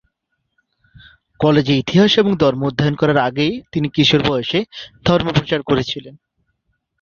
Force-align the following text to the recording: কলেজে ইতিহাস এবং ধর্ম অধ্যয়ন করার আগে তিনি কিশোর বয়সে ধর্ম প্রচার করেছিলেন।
কলেজে 1.39 1.73
ইতিহাস 1.77 2.11
এবং 2.17 2.31
ধর্ম 2.35 2.61
অধ্যয়ন 2.65 2.95
করার 2.95 3.19
আগে 3.19 3.47
তিনি 3.71 3.87
কিশোর 3.89 4.21
বয়সে 4.27 4.59
ধর্ম 5.05 5.27
প্রচার 5.31 5.59
করেছিলেন। 5.63 6.15